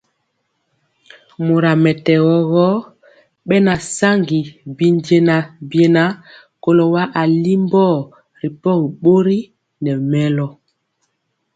Mora 1.45 1.71
mɛtɛgɔ 1.83 2.35
gɔ, 2.51 2.67
bɛna 3.47 3.73
saŋgi 3.97 4.39
bijɛna 4.77 5.35
biena 5.69 6.03
kɔlo 6.63 6.83
wa 6.93 7.03
alimbɔ 7.21 7.83
ripɔgi 8.41 8.87
bori 9.01 9.39
nɛ 9.83 9.91
mɛlɔ. 10.11 10.47